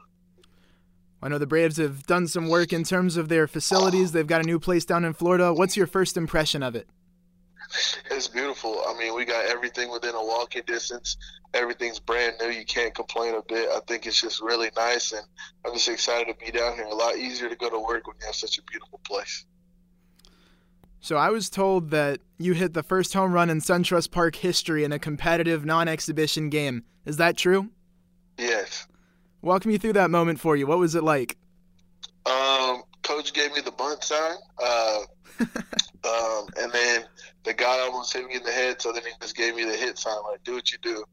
I 1.22 1.29
know 1.29 1.38
the 1.38 1.48
Braves 1.48 1.77
have 1.77 2.05
done 2.05 2.27
some 2.27 2.50
work 2.50 2.74
in 2.74 2.84
terms 2.84 3.17
of 3.17 3.29
their 3.29 3.48
facilities. 3.48 4.12
They've 4.12 4.27
got 4.27 4.41
a 4.41 4.46
new 4.46 4.60
place 4.60 4.86
down 4.86 5.05
in 5.05 5.13
Florida. 5.13 5.53
What's 5.53 5.77
your 5.77 5.88
first 5.88 6.17
impression 6.17 6.62
of 6.62 6.75
it? 6.75 6.88
It's 8.12 8.28
beautiful. 8.28 8.84
I 8.88 8.98
mean, 8.98 9.16
we 9.16 9.26
got 9.26 9.46
everything 9.46 9.92
within 9.92 10.16
a 10.16 10.24
walking 10.24 10.62
distance. 10.66 11.18
Everything's 11.54 12.00
brand 12.00 12.36
new. 12.40 12.50
You 12.50 12.66
can't 12.66 12.94
complain 12.94 13.36
a 13.36 13.42
bit. 13.42 13.70
I 13.70 13.80
think 13.88 14.06
it's 14.06 14.22
just 14.22 14.42
really 14.42 14.70
nice, 14.76 15.12
and 15.12 15.24
I'm 15.66 15.74
just 15.74 15.90
excited 15.90 16.28
to 16.28 16.46
be 16.46 16.52
down 16.52 16.76
here. 16.76 16.86
A 16.86 16.94
lot 16.94 17.18
easier 17.18 17.50
to 17.50 17.56
go 17.56 17.70
to 17.70 17.80
work 17.80 18.08
when 18.08 18.16
you 18.20 18.26
have 18.26 18.36
such 18.36 18.58
a 18.58 18.62
beautiful 18.64 19.00
place. 19.04 19.46
So 21.00 21.18
I 21.18 21.30
was 21.30 21.50
told 21.50 21.92
that 21.92 22.20
you 22.38 22.54
hit 22.54 22.74
the 22.74 22.84
first 22.84 23.14
home 23.14 23.32
run 23.32 23.50
in 23.50 23.60
SunTrust 23.60 24.12
Park 24.12 24.36
history 24.36 24.84
in 24.84 24.92
a 24.92 25.00
competitive 25.00 25.66
non-exhibition 25.66 26.50
game. 26.50 26.84
Is 27.06 27.18
that 27.18 27.38
true? 27.38 27.70
Yes. 28.38 28.88
Walk 29.42 29.66
me 29.66 29.78
through 29.78 29.94
that 29.94 30.10
moment 30.10 30.40
for 30.40 30.56
you. 30.56 30.66
What 30.66 30.80
was 30.80 30.96
it 30.96 31.04
like? 31.04 31.38
Um, 32.26 32.82
coach 33.04 33.34
gave 33.34 33.54
me 33.54 33.62
the 33.62 33.72
bunt 33.72 34.04
sign, 34.04 34.36
uh, 34.64 35.00
um, 35.39 36.48
and 36.58 36.72
then 36.72 37.06
the 37.44 37.54
guy 37.54 37.80
almost 37.80 38.13
hit 38.13 38.25
me 38.25 38.36
in 38.36 38.44
the 38.44 38.51
head. 38.51 38.82
So 38.82 38.92
then 38.92 39.04
he 39.04 39.12
just 39.22 39.36
gave 39.36 39.56
me 39.56 39.65
the 39.65 39.75
hit 39.75 39.98
sign, 39.98 40.15
like 40.30 40.44
"Do 40.44 40.54
what 40.54 40.72
you 40.72 40.77
do," 40.82 41.04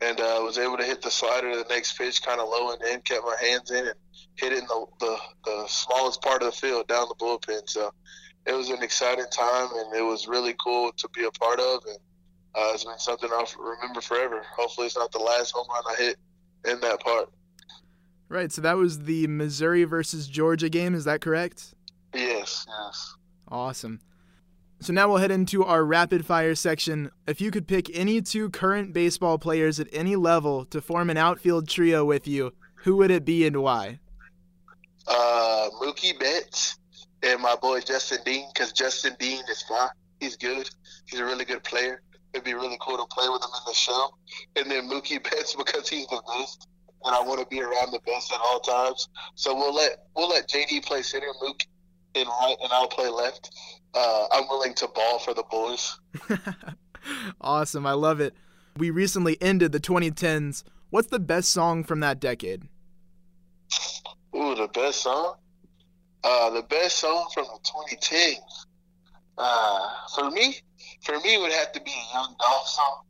and 0.00 0.20
I 0.20 0.38
uh, 0.38 0.42
was 0.42 0.58
able 0.58 0.76
to 0.78 0.84
hit 0.84 1.02
the 1.02 1.10
slider 1.10 1.54
the 1.56 1.66
next 1.68 1.96
pitch, 1.98 2.22
kind 2.22 2.40
of 2.40 2.48
low 2.48 2.72
and 2.72 2.82
in, 2.82 3.00
kept 3.02 3.24
my 3.24 3.36
hands 3.40 3.70
in, 3.70 3.86
and 3.86 3.94
hit 4.36 4.52
it 4.52 4.58
in 4.58 4.66
the, 4.66 4.86
the 5.00 5.16
the 5.44 5.64
smallest 5.68 6.22
part 6.22 6.42
of 6.42 6.52
the 6.52 6.56
field 6.56 6.88
down 6.88 7.08
the 7.08 7.14
bullpen. 7.14 7.68
So 7.68 7.92
it 8.46 8.52
was 8.52 8.70
an 8.70 8.82
exciting 8.82 9.26
time, 9.30 9.68
and 9.74 9.94
it 9.94 10.02
was 10.02 10.26
really 10.26 10.54
cool 10.62 10.92
to 10.96 11.08
be 11.10 11.24
a 11.24 11.30
part 11.30 11.60
of. 11.60 11.84
And 11.86 11.98
uh, 12.54 12.70
it's 12.74 12.84
been 12.84 12.98
something 12.98 13.28
I'll 13.32 13.48
remember 13.58 14.00
forever. 14.00 14.42
Hopefully, 14.56 14.86
it's 14.86 14.96
not 14.96 15.12
the 15.12 15.18
last 15.18 15.52
home 15.52 15.66
run 15.68 15.82
I 15.88 16.02
hit 16.02 16.16
in 16.66 16.80
that 16.80 17.00
part. 17.00 17.30
Right. 18.28 18.52
So 18.52 18.62
that 18.62 18.76
was 18.76 19.00
the 19.04 19.26
Missouri 19.26 19.84
versus 19.84 20.28
Georgia 20.28 20.68
game. 20.68 20.94
Is 20.94 21.04
that 21.04 21.20
correct? 21.20 21.74
Yes. 22.14 22.66
Yes. 22.68 23.14
Awesome. 23.50 24.00
So 24.82 24.94
now 24.94 25.08
we'll 25.08 25.18
head 25.18 25.30
into 25.30 25.62
our 25.64 25.84
rapid 25.84 26.24
fire 26.24 26.54
section. 26.54 27.10
If 27.26 27.40
you 27.40 27.50
could 27.50 27.68
pick 27.68 27.94
any 27.94 28.22
two 28.22 28.48
current 28.48 28.94
baseball 28.94 29.38
players 29.38 29.78
at 29.78 29.88
any 29.92 30.16
level 30.16 30.64
to 30.66 30.80
form 30.80 31.10
an 31.10 31.18
outfield 31.18 31.68
trio 31.68 32.04
with 32.04 32.26
you, 32.26 32.54
who 32.76 32.96
would 32.96 33.10
it 33.10 33.26
be 33.26 33.46
and 33.46 33.58
why? 33.58 34.00
Uh, 35.06 35.68
Mookie 35.82 36.18
Betts 36.18 36.78
and 37.22 37.42
my 37.42 37.56
boy 37.56 37.80
Justin 37.80 38.18
Dean, 38.24 38.46
because 38.54 38.72
Justin 38.72 39.14
Dean 39.18 39.42
is 39.50 39.62
fine. 39.68 39.88
He's 40.18 40.36
good. 40.36 40.70
He's 41.06 41.20
a 41.20 41.24
really 41.24 41.44
good 41.44 41.62
player. 41.62 42.00
It'd 42.32 42.44
be 42.44 42.54
really 42.54 42.78
cool 42.80 42.96
to 42.96 43.06
play 43.14 43.28
with 43.28 43.42
him 43.42 43.50
in 43.52 43.62
the 43.66 43.74
show. 43.74 44.14
And 44.56 44.70
then 44.70 44.88
Mookie 44.88 45.22
Betts 45.30 45.54
because 45.54 45.90
he's 45.90 46.06
the 46.06 46.22
best, 46.38 46.68
and 47.04 47.14
I 47.14 47.20
want 47.20 47.40
to 47.40 47.46
be 47.46 47.60
around 47.60 47.92
the 47.92 48.00
best 48.06 48.32
at 48.32 48.40
all 48.42 48.60
times. 48.60 49.08
So 49.34 49.54
we'll 49.54 49.74
let 49.74 49.98
we'll 50.16 50.30
let 50.30 50.48
JD 50.48 50.86
play 50.86 51.02
center, 51.02 51.26
Mookie 51.42 51.66
in 52.14 52.26
right, 52.26 52.56
and 52.62 52.72
I'll 52.72 52.88
play 52.88 53.08
left. 53.08 53.50
Uh, 53.94 54.26
I'm 54.32 54.48
willing 54.48 54.74
to 54.74 54.88
ball 54.88 55.18
for 55.18 55.34
the 55.34 55.44
boys. 55.50 55.98
awesome, 57.40 57.86
I 57.86 57.92
love 57.92 58.20
it. 58.20 58.34
We 58.76 58.90
recently 58.90 59.36
ended 59.40 59.72
the 59.72 59.80
2010s. 59.80 60.62
What's 60.90 61.08
the 61.08 61.18
best 61.18 61.50
song 61.50 61.84
from 61.84 62.00
that 62.00 62.20
decade? 62.20 62.64
Ooh, 64.34 64.54
the 64.54 64.68
best 64.72 65.02
song. 65.02 65.36
Uh, 66.22 66.50
the 66.50 66.62
best 66.62 66.98
song 66.98 67.28
from 67.32 67.44
the 67.44 67.96
2010s. 67.96 68.36
Uh, 69.38 69.88
for 70.14 70.30
me, 70.30 70.56
for 71.02 71.18
me, 71.20 71.34
it 71.34 71.40
would 71.40 71.52
have 71.52 71.72
to 71.72 71.80
be 71.80 71.90
a 71.90 72.14
Young 72.14 72.34
Dolph 72.38 72.68
song. 72.68 73.02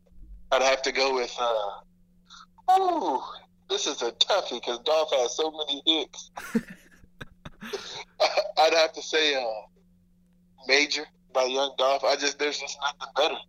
I'd 0.53 0.63
have 0.63 0.83
to 0.83 0.93
go 0.93 1.15
with. 1.15 1.37
Uh, 1.41 2.79
ooh, 2.79 3.21
this 3.69 3.87
is 3.87 4.03
a 4.03 4.13
toughie 4.13 4.61
because 4.61 4.79
Dolph 4.81 5.11
has 5.13 5.37
so 5.37 5.51
many 5.51 5.83
hits. 5.87 6.31
I'd 8.59 8.75
have 8.75 8.93
to 8.93 9.03
say 9.03 9.35
uh, 9.35 9.47
Major 10.67 11.07
by 11.33 11.45
Young 11.45 11.75
Dolph. 11.79 12.05
I 12.05 12.17
just 12.17 12.39
there's 12.39 12.59
just 12.59 12.79
nothing 12.81 13.13
better. 13.17 13.41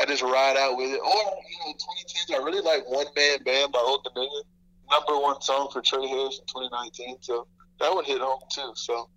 I 0.00 0.04
just 0.06 0.22
ride 0.22 0.56
out 0.56 0.76
with 0.76 0.90
it. 0.90 1.00
Or 1.00 1.34
you 1.50 1.58
know, 1.66 1.72
2010s. 1.72 2.34
I 2.34 2.44
really 2.44 2.62
like 2.62 2.88
One 2.88 3.06
Man 3.16 3.42
Band 3.44 3.72
by 3.72 3.80
Old 3.80 4.04
Dominion. 4.04 4.42
Number 4.90 5.20
one 5.20 5.40
song 5.42 5.68
for 5.72 5.82
Trey 5.82 6.06
Harris 6.06 6.40
in 6.40 6.46
2019. 6.46 7.16
So 7.20 7.46
that 7.80 7.94
would 7.94 8.06
hit 8.06 8.20
home 8.20 8.40
too. 8.50 8.72
So 8.74 9.08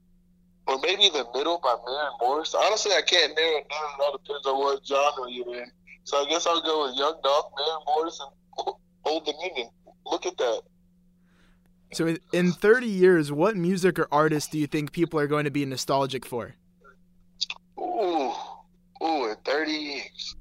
or 0.67 0.79
maybe 0.79 1.09
the 1.09 1.25
middle 1.33 1.59
by 1.63 1.75
Maren 1.85 2.13
Morris. 2.21 2.53
Honestly, 2.53 2.91
I 2.93 3.01
can't 3.01 3.35
narrow 3.35 3.57
it 3.57 3.69
down. 3.69 3.89
It 3.97 4.03
all 4.03 4.17
depends 4.17 4.45
on 4.45 4.57
what 4.59 4.85
genre 4.85 5.29
you're 5.29 5.63
in. 5.63 5.71
So 6.03 6.23
I 6.23 6.29
guess 6.29 6.47
I'll 6.47 6.61
go 6.61 6.87
with 6.87 6.97
Young 6.97 7.19
Dolph, 7.23 7.51
Maren 7.57 7.81
Morris, 7.87 8.19
and 8.19 8.75
Old 9.05 9.25
Dominion. 9.25 9.69
Look 10.05 10.25
at 10.25 10.37
that. 10.37 10.61
So 11.93 12.15
in 12.31 12.51
30 12.53 12.87
years, 12.87 13.31
what 13.31 13.57
music 13.57 13.99
or 13.99 14.07
artist 14.11 14.51
do 14.51 14.57
you 14.57 14.67
think 14.67 14.91
people 14.91 15.19
are 15.19 15.27
going 15.27 15.43
to 15.45 15.51
be 15.51 15.65
nostalgic 15.65 16.25
for? 16.25 16.55
Ooh, 17.77 18.31
ooh, 19.03 19.29
in 19.29 19.35
30 19.43 19.71
years. 19.71 20.35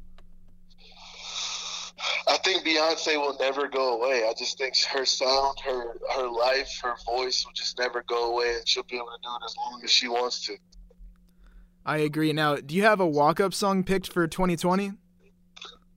I 2.28 2.37
think 2.38 2.64
Beyonce 2.64 3.16
will 3.16 3.37
never 3.38 3.69
go 3.69 3.99
away. 3.99 4.25
I 4.28 4.33
just 4.38 4.57
think 4.57 4.75
her 4.92 5.04
sound, 5.04 5.59
her 5.64 5.99
her 6.16 6.28
life, 6.28 6.80
her 6.83 6.95
voice 7.04 7.45
will 7.45 7.52
just 7.52 7.78
never 7.78 8.02
go 8.09 8.33
away, 8.33 8.54
and 8.57 8.66
she'll 8.66 8.85
be 8.85 8.97
able 8.97 9.07
to 9.07 9.19
do 9.23 9.28
it 9.28 9.45
as 9.45 9.54
long 9.57 9.80
as 9.85 9.90
she 9.90 10.09
wants 10.09 10.47
to. 10.47 10.57
I 11.85 11.99
agree. 11.99 12.33
Now, 12.33 12.57
do 12.57 12.75
you 12.75 12.83
have 12.83 13.00
a 13.00 13.07
walk-up 13.07 13.52
song 13.52 13.85
picked 13.85 14.12
for 14.12 14.26
2020? 14.26 14.92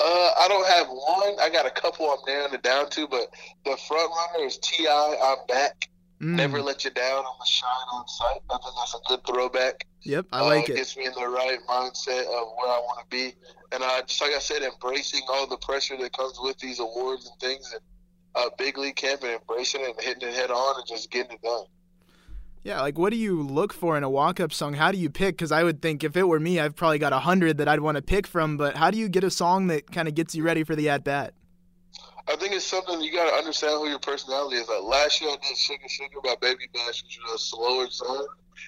Uh, 0.03 0.31
I 0.37 0.47
don't 0.49 0.67
have 0.67 0.87
one. 0.87 1.39
I 1.39 1.49
got 1.49 1.65
a 1.65 1.69
couple 1.69 2.11
I'm 2.11 2.17
narrowing 2.27 2.53
it 2.53 2.61
down 2.61 2.89
to, 2.89 3.07
but 3.07 3.33
the 3.63 3.77
front 3.87 4.11
runner 4.11 4.45
is 4.45 4.57
T.I. 4.57 5.15
I'm 5.23 5.47
back. 5.47 5.89
Mm. 6.21 6.35
Never 6.35 6.61
let 6.61 6.83
you 6.83 6.91
down. 6.91 7.19
I'm 7.19 7.41
a 7.41 7.45
shine 7.45 7.87
on 7.93 8.07
sight. 8.07 8.41
I 8.49 8.57
think 8.57 8.75
that's 8.75 8.95
a 8.95 9.07
good 9.07 9.25
throwback. 9.25 9.87
Yep, 10.01 10.25
I 10.33 10.41
like 10.41 10.69
uh, 10.69 10.73
it. 10.73 10.75
Gets 10.75 10.97
me 10.97 11.05
in 11.05 11.13
the 11.13 11.27
right 11.27 11.57
mindset 11.69 12.21
of 12.21 12.47
where 12.57 12.69
I 12.69 12.79
want 12.79 12.99
to 12.99 13.05
be, 13.09 13.33
and 13.71 13.81
uh, 13.81 14.01
just 14.05 14.21
like 14.21 14.31
I 14.33 14.39
said, 14.39 14.61
embracing 14.61 15.21
all 15.29 15.47
the 15.47 15.57
pressure 15.57 15.95
that 15.97 16.11
comes 16.11 16.37
with 16.41 16.57
these 16.59 16.79
awards 16.79 17.29
and 17.29 17.39
things, 17.39 17.71
and 17.71 17.81
uh, 18.35 18.49
big 18.57 18.77
league 18.77 18.97
camp, 18.97 19.23
and 19.23 19.31
embracing 19.31 19.81
it 19.81 19.95
and 19.95 20.01
hitting 20.01 20.27
it 20.27 20.35
head 20.35 20.51
on, 20.51 20.75
and 20.77 20.85
just 20.85 21.11
getting 21.11 21.31
it 21.31 21.41
done. 21.41 21.63
Yeah, 22.63 22.79
like 22.79 22.97
what 22.97 23.09
do 23.09 23.17
you 23.17 23.41
look 23.41 23.73
for 23.73 23.97
in 23.97 24.03
a 24.03 24.09
walk-up 24.09 24.53
song? 24.53 24.73
How 24.73 24.91
do 24.93 24.97
you 24.97 25.09
pick? 25.09 25.35
Because 25.35 25.51
I 25.51 25.63
would 25.63 25.81
think 25.81 26.01
if 26.03 26.15
it 26.15 26.23
were 26.23 26.39
me, 26.39 26.61
I've 26.61 26.75
probably 26.75 26.97
got 26.97 27.11
a 27.11 27.19
hundred 27.19 27.57
that 27.57 27.67
I'd 27.67 27.81
want 27.81 27.97
to 27.97 28.01
pick 28.01 28.25
from. 28.25 28.55
But 28.55 28.77
how 28.77 28.89
do 28.89 28.97
you 28.97 29.09
get 29.09 29.25
a 29.25 29.29
song 29.29 29.67
that 29.67 29.91
kind 29.91 30.07
of 30.07 30.15
gets 30.15 30.33
you 30.33 30.43
ready 30.43 30.63
for 30.63 30.75
the 30.75 30.89
at 30.89 31.03
bat? 31.03 31.33
I 32.25 32.37
think 32.37 32.53
it's 32.53 32.63
something 32.65 33.01
you 33.01 33.11
got 33.11 33.29
to 33.29 33.35
understand 33.35 33.73
who 33.79 33.89
your 33.89 33.99
personality 33.99 34.55
is. 34.55 34.69
Like 34.69 34.81
last 34.83 35.19
year, 35.19 35.31
I 35.31 35.35
did 35.45 35.57
"Sugar 35.57 35.89
Sugar" 35.89 36.21
by 36.23 36.35
Baby 36.39 36.69
Bash, 36.73 37.03
which 37.03 37.19
was 37.21 37.35
a 37.35 37.43
slower 37.43 37.89
song, 37.89 38.27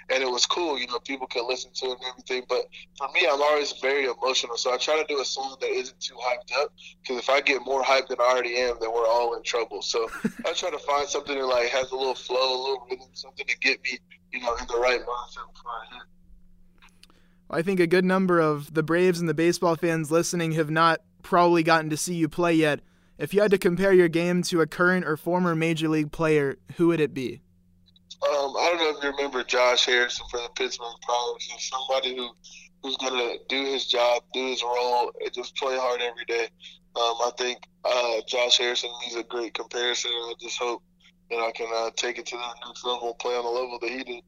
and 0.10 0.22
it 0.22 0.30
was 0.30 0.46
cool. 0.46 0.78
You 0.78 0.88
know, 0.88 1.00
people 1.00 1.28
could 1.28 1.46
listen 1.46 1.72
to 1.74 1.86
it 1.88 1.92
and 1.92 2.02
everything. 2.10 2.44
But 2.48 2.68
for 2.98 3.08
me, 3.14 3.28
I'm 3.30 3.42
always 3.42 3.74
very 3.74 4.06
emotional, 4.06 4.58
so 4.58 4.74
I 4.74 4.78
try 4.78 5.02
to 5.02 5.06
do 5.08 5.22
a 5.22 5.26
song 5.26 5.58
that 5.62 5.70
isn't 5.70 6.00
too 6.00 6.16
hyped 6.16 6.56
up. 6.62 6.74
Because 7.02 7.18
if 7.18 7.30
I 7.30 7.42
get 7.42 7.66
more 7.66 7.84
hyped 7.84 8.08
than 8.08 8.20
I 8.20 8.26
already 8.26 8.58
am, 8.58 8.76
then 8.80 8.92
we're 8.92 9.08
all 9.08 9.36
in 9.36 9.44
trouble. 9.44 9.82
So 9.82 10.08
I 10.46 10.54
try 10.54 10.70
to 10.70 10.80
find 10.80 11.08
something 11.08 11.38
that 11.38 11.46
like 11.46 11.70
has 11.70 11.92
a 11.92 11.96
little 11.96 12.16
flow, 12.16 12.36
a 12.36 12.62
little 12.62 12.88
rhythm, 12.90 13.08
something 13.14 13.46
to 13.46 13.58
get 13.60 13.84
me, 13.84 14.00
you 14.32 14.42
know, 14.42 14.56
in 14.56 14.68
the 14.68 14.80
right 14.80 15.00
mindset 15.00 15.54
before 15.54 15.72
I 15.72 15.96
hit. 15.96 16.04
I 17.50 17.62
think 17.62 17.80
a 17.80 17.88
good 17.88 18.06
number 18.06 18.40
of 18.40 18.74
the 18.74 18.84
Braves 18.84 19.20
and 19.20 19.30
the 19.30 19.34
baseball 19.36 19.76
fans 19.76 20.12
listening 20.12 20.54
have 20.54 20.72
not 20.72 21.02
probably 21.22 21.64
gotten 21.64 21.90
to 21.90 21.98
see 21.98 22.16
you 22.16 22.28
play 22.28 22.54
yet. 22.54 22.82
If 23.18 23.34
you 23.34 23.42
had 23.42 23.52
to 23.52 23.58
compare 23.58 23.94
your 23.94 24.08
game 24.10 24.42
to 24.44 24.62
a 24.62 24.68
current 24.68 25.06
or 25.06 25.16
former 25.16 25.56
major 25.56 25.88
league 25.88 26.12
player, 26.12 26.58
who 26.76 26.88
would 26.88 27.00
it 27.00 27.14
be? 27.14 27.42
I 29.06 29.10
don't 29.10 29.18
know 29.20 29.26
if 29.26 29.34
you 29.34 29.40
remember 29.40 29.48
Josh 29.48 29.86
Harrison 29.86 30.26
for 30.32 30.40
the 30.40 30.50
Pittsburgh 30.56 30.88
Pirates. 31.08 31.46
He's 31.46 31.70
somebody 31.70 32.16
who 32.16 32.30
who's 32.82 32.98
gonna 32.98 33.36
do 33.50 33.64
his 33.64 33.86
job, 33.86 34.24
do 34.34 34.48
his 34.48 34.64
role, 34.64 35.12
and 35.24 35.32
just 35.34 35.56
play 35.58 35.78
hard 35.78 36.02
every 36.02 36.26
day. 36.26 36.48
Um, 36.96 37.16
I 37.24 37.32
think 37.38 37.60
uh, 37.84 38.22
Josh 38.28 38.58
Harrison 38.58 38.90
is 39.08 39.16
a 39.16 39.24
great 39.24 39.54
comparison, 39.54 40.12
I 40.12 40.34
just 40.40 40.58
hope 40.58 40.82
that 41.30 41.38
I 41.38 41.52
can 41.52 41.68
uh, 41.76 41.92
take 41.96 42.18
it 42.18 42.26
to 42.28 42.38
that 42.38 42.54
next 42.66 42.86
level, 42.86 43.14
play 43.16 43.36
on 43.36 43.44
the 43.44 43.50
level 43.50 43.78
that 43.80 43.90
he 43.90 44.04
did. 44.04 44.24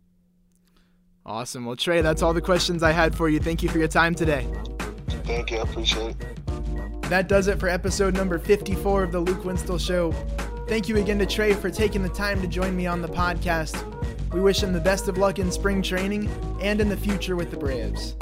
Awesome. 1.26 1.66
Well, 1.66 1.76
Trey, 1.76 2.02
that's 2.02 2.22
all 2.22 2.34
the 2.34 2.42
questions 2.42 2.84
I 2.84 2.92
had 2.92 3.16
for 3.16 3.30
you. 3.30 3.40
Thank 3.40 3.64
you 3.64 3.70
for 3.70 3.80
your 3.80 3.88
time 3.88 4.16
today. 4.16 4.48
Thank 5.24 5.52
you. 5.52 5.58
I 5.58 5.62
appreciate 5.62 6.16
it. 6.20 7.02
That 7.04 7.28
does 7.28 7.48
it 7.48 7.60
for 7.60 7.68
episode 7.68 8.16
number 8.16 8.38
54 8.38 9.04
of 9.04 9.12
The 9.12 9.20
Luke 9.20 9.44
Winstel 9.44 9.80
Show. 9.80 10.12
Thank 10.68 10.90
you 10.90 10.98
again 10.98 11.20
to 11.20 11.26
Trey 11.26 11.54
for 11.54 11.70
taking 11.70 12.02
the 12.04 12.10
time 12.10 12.42
to 12.42 12.48
join 12.48 12.76
me 12.76 12.88
on 12.88 13.02
the 13.02 13.08
podcast. 13.08 13.97
We 14.32 14.42
wish 14.42 14.62
him 14.62 14.74
the 14.74 14.80
best 14.80 15.08
of 15.08 15.18
luck 15.18 15.40
in 15.40 15.52
spring 15.52 15.82
training 15.82 16.30
and 16.62 16.82
in 16.82 16.90
the 16.90 16.98
future 16.98 17.36
with 17.36 17.52
the 17.52 17.58
Braves. 17.58 18.16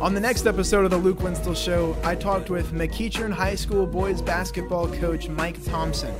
On 0.00 0.14
the 0.14 0.20
next 0.20 0.46
episode 0.46 0.84
of 0.84 0.90
The 0.90 0.98
Luke 0.98 1.20
Winstel 1.20 1.54
Show, 1.54 1.96
I 2.02 2.14
talked 2.14 2.50
with 2.50 2.72
McEachern 2.72 3.32
High 3.32 3.54
School 3.54 3.86
boys 3.86 4.20
basketball 4.20 4.88
coach 4.88 5.28
Mike 5.28 5.62
Thompson. 5.64 6.14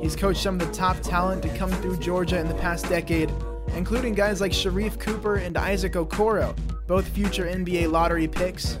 He's 0.00 0.16
coached 0.16 0.42
some 0.42 0.60
of 0.60 0.66
the 0.66 0.74
top 0.74 1.00
talent 1.00 1.42
to 1.42 1.48
come 1.56 1.70
through 1.70 1.98
Georgia 1.98 2.38
in 2.38 2.48
the 2.48 2.54
past 2.54 2.88
decade, 2.88 3.32
including 3.74 4.14
guys 4.14 4.40
like 4.40 4.52
Sharife 4.52 4.98
Cooper 4.98 5.36
and 5.36 5.56
Isaac 5.56 5.94
Okoro, 5.94 6.56
both 6.86 7.08
future 7.08 7.46
NBA 7.46 7.90
lottery 7.90 8.28
picks, 8.28 8.78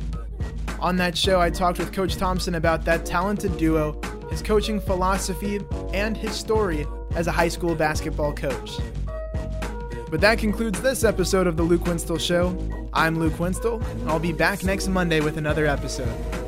on 0.82 0.96
that 0.96 1.16
show, 1.16 1.40
I 1.40 1.48
talked 1.48 1.78
with 1.78 1.92
Coach 1.92 2.16
Thompson 2.16 2.56
about 2.56 2.84
that 2.86 3.06
talented 3.06 3.56
duo, 3.56 4.00
his 4.30 4.42
coaching 4.42 4.80
philosophy, 4.80 5.60
and 5.94 6.16
his 6.16 6.34
story 6.34 6.84
as 7.14 7.26
a 7.26 7.32
high 7.32 7.48
school 7.48 7.74
basketball 7.74 8.32
coach. 8.32 8.78
But 10.10 10.20
that 10.20 10.38
concludes 10.38 10.82
this 10.82 11.04
episode 11.04 11.46
of 11.46 11.56
The 11.56 11.62
Luke 11.62 11.86
Winstel 11.86 12.18
Show. 12.18 12.56
I'm 12.92 13.18
Luke 13.18 13.38
Winstel, 13.38 13.82
and 13.82 14.10
I'll 14.10 14.18
be 14.18 14.32
back 14.32 14.62
next 14.62 14.88
Monday 14.88 15.20
with 15.20 15.38
another 15.38 15.66
episode. 15.66 16.41